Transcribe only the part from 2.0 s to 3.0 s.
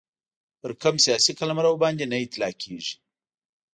نه اطلاقیږي.